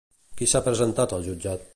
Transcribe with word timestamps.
Qui 0.39 0.47
s'ha 0.53 0.61
presentat 0.69 1.15
al 1.19 1.29
jutjat? 1.29 1.69